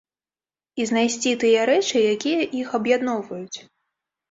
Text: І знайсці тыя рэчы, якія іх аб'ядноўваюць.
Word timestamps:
І 0.81 0.85
знайсці 0.91 1.33
тыя 1.43 1.67
рэчы, 1.71 1.97
якія 2.15 2.41
іх 2.63 2.75
аб'ядноўваюць. 2.81 3.57